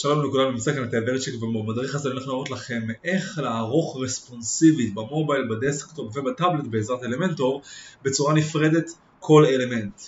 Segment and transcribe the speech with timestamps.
[0.00, 4.94] שלום לכולם, נמצא כאן איתי ורצ'יק ובמדריך הזה אני הולך להראות לכם איך לערוך רספונסיבית
[4.94, 7.62] במובייל, בדסקטופ ובטאבלט בעזרת אלמנטור
[8.02, 8.90] בצורה נפרדת
[9.20, 10.02] כל אלמנט.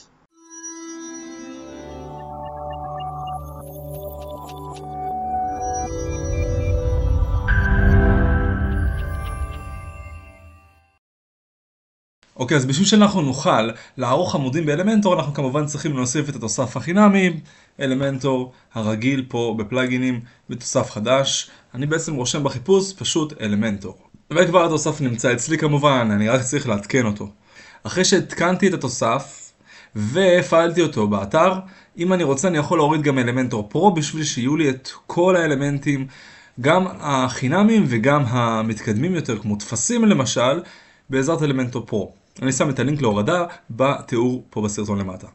[12.51, 17.41] אוקיי, אז בשביל שאנחנו נוכל לערוך עמודים באלמנטור, אנחנו כמובן צריכים להוסיף את התוסף החינמי,
[17.81, 21.51] אלמנטור הרגיל פה בפלאגינים, בתוסף חדש.
[21.75, 23.99] אני בעצם רושם בחיפוש פשוט אלמנטור.
[24.31, 27.29] וכבר התוסף נמצא אצלי כמובן, אני רק צריך לעדכן אותו.
[27.83, 29.53] אחרי שהתקנתי את התוסף
[29.95, 31.53] והפעלתי אותו באתר,
[31.99, 36.07] אם אני רוצה אני יכול להוריד גם אלמנטור פרו בשביל שיהיו לי את כל האלמנטים,
[36.61, 40.63] גם החינמים וגם המתקדמים יותר, כמו טפסים למשל,
[41.11, 42.20] בעזרת אלמנטור פרו.
[42.43, 45.27] אני שם את הלינק להורדה בתיאור פה בסרטון למטה.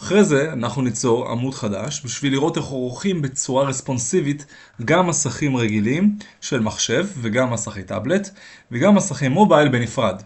[0.00, 4.46] אחרי זה אנחנו ניצור עמוד חדש בשביל לראות איך עורכים בצורה רספונסיבית
[4.84, 8.30] גם מסכים רגילים של מחשב וגם מסכי טאבלט
[8.70, 10.22] וגם מסכי מובייל בנפרד.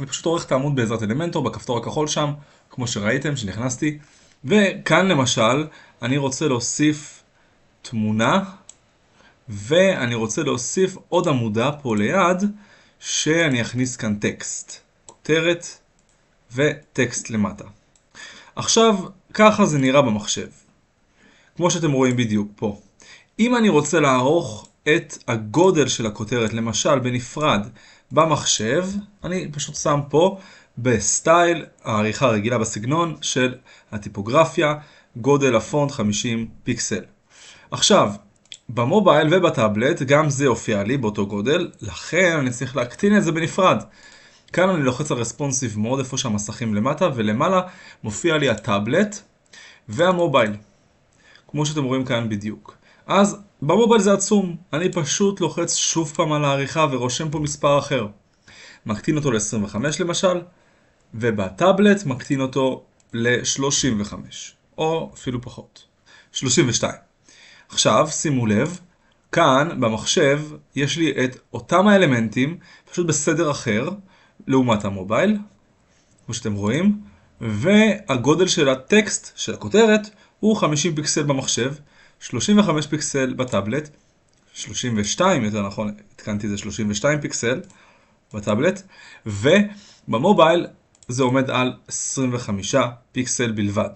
[0.00, 2.32] אני פשוט עורך את העמוד בעזרת אלמנטור בכפתור הכחול שם,
[2.70, 3.98] כמו שראיתם שנכנסתי.
[4.44, 5.66] וכאן למשל
[6.02, 7.22] אני רוצה להוסיף
[7.82, 8.44] תמונה
[9.48, 12.42] ואני רוצה להוסיף עוד עמודה פה ליד
[13.00, 14.87] שאני אכניס כאן טקסט.
[15.28, 15.66] כותרת
[16.54, 17.64] וטקסט למטה.
[18.56, 18.96] עכשיו,
[19.34, 20.46] ככה זה נראה במחשב.
[21.56, 22.80] כמו שאתם רואים בדיוק פה.
[23.38, 27.66] אם אני רוצה לערוך את הגודל של הכותרת, למשל בנפרד
[28.12, 28.86] במחשב,
[29.24, 30.38] אני פשוט שם פה
[30.78, 33.54] ב style העריכה הרגילה בסגנון של
[33.92, 34.74] הטיפוגרפיה,
[35.16, 37.04] גודל הפונט 50 פיקסל.
[37.70, 38.12] עכשיו,
[38.68, 43.82] במובייל ובטאבלט גם זה הופיע לי באותו גודל, לכן אני צריך להקטין את זה בנפרד.
[44.52, 47.60] כאן אני לוחץ על רספונסיב מוד, איפה שהמסכים למטה, ולמעלה
[48.02, 49.20] מופיע לי הטאבלט
[49.88, 50.56] והמובייל.
[51.48, 52.76] כמו שאתם רואים כאן בדיוק.
[53.06, 58.06] אז במובייל זה עצום, אני פשוט לוחץ שוב פעם על העריכה ורושם פה מספר אחר.
[58.86, 60.40] מקטין אותו ל-25 למשל,
[61.14, 64.14] ובטאבלט מקטין אותו ל-35,
[64.78, 65.84] או אפילו פחות.
[66.32, 66.94] 32.
[67.68, 68.80] עכשיו, שימו לב,
[69.32, 70.42] כאן במחשב
[70.76, 72.58] יש לי את אותם האלמנטים,
[72.90, 73.88] פשוט בסדר אחר,
[74.46, 75.36] לעומת המובייל,
[76.26, 77.00] כמו שאתם רואים,
[77.40, 80.10] והגודל של הטקסט, של הכותרת,
[80.40, 81.74] הוא 50 פיקסל במחשב,
[82.20, 83.88] 35 פיקסל בטאבלט,
[84.54, 87.60] 32 יותר נכון, התקנתי את זה 32 פיקסל
[88.34, 88.82] בטאבלט,
[89.26, 90.66] ובמובייל
[91.08, 92.74] זה עומד על 25
[93.12, 93.90] פיקסל בלבד.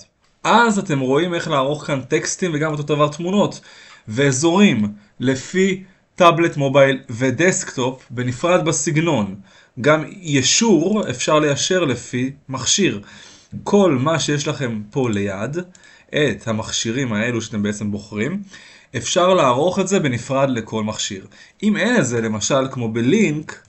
[0.44, 3.60] אז אתם רואים איך לערוך כאן טקסטים וגם אותו דבר תמונות
[4.08, 9.36] ואזורים לפי טאבלט, מובייל ודסקטופ בנפרד בסגנון.
[9.80, 13.00] גם ישור אפשר ליישר לפי מכשיר.
[13.64, 15.56] כל מה שיש לכם פה ליד,
[16.08, 18.42] את המכשירים האלו שאתם בעצם בוחרים,
[18.96, 21.26] אפשר לערוך את זה בנפרד לכל מכשיר.
[21.62, 23.62] אם אין את זה, למשל כמו בלינק,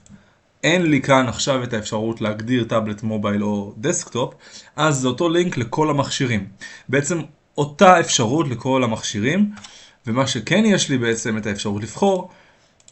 [0.64, 4.34] אין לי כאן עכשיו את האפשרות להגדיר טאבלט, מובייל או דסקטופ,
[4.76, 6.46] אז זה אותו לינק לכל המכשירים.
[6.88, 7.20] בעצם
[7.58, 9.50] אותה אפשרות לכל המכשירים,
[10.06, 12.30] ומה שכן יש לי בעצם את האפשרות לבחור,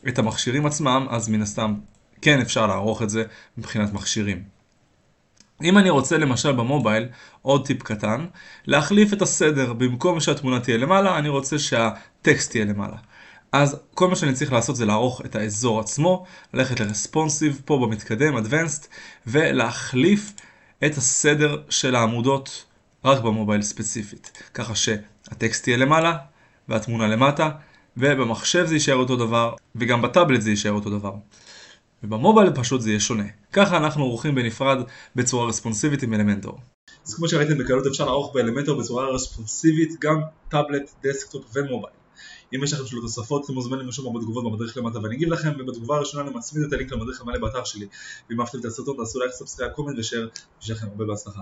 [0.09, 1.75] את המכשירים עצמם, אז מן הסתם
[2.23, 3.25] כן אפשר לערוך את זה
[3.59, 4.43] מבחינת מכשירים.
[5.63, 7.09] אם אני רוצה למשל במובייל,
[7.43, 8.27] עוד טיפ קטן,
[8.67, 12.97] להחליף את הסדר, במקום שהתמונה תהיה למעלה, אני רוצה שהטקסט תהיה למעלה.
[13.53, 16.25] אז כל מה שאני צריך לעשות זה לערוך את האזור עצמו,
[16.55, 18.87] ללכת לרספונסיב פה במתקדם, Advanced,
[19.27, 20.33] ולהחליף
[20.87, 22.65] את הסדר של העמודות
[23.05, 24.43] רק במובייל ספציפית.
[24.55, 26.17] ככה שהטקסט יהיה למעלה
[26.69, 27.51] והתמונה למטה,
[27.97, 31.13] ובמחשב זה יישאר אותו דבר, וגם בטאבלט זה יישאר אותו דבר.
[32.03, 33.25] ובמובייל פשוט זה יהיה שונה.
[33.53, 34.79] ככה אנחנו עורכים בנפרד
[35.17, 36.59] בצורה רספונסיבית עם אלמנטור.
[37.07, 41.95] אז כמו שראיתם בקלות אפשר לערוך באלמנטור בצורה רספונסיבית גם טאבלט, דסקטופ ומובייל.
[42.55, 45.97] אם יש לכם שאלות נוספות אתם מוזמנים לשאול בתגובות במדריך למטה ואני אגיב לכם ובתגובה
[45.97, 47.87] הראשונה אני מצמיד את הלינק למדריך המלא באתר שלי
[48.31, 50.29] ואם אהבתם את הסרטון תעשו לייק, subscribe, comment ושאר
[50.61, 51.41] ושיהיה לכם הרבה בהצלחה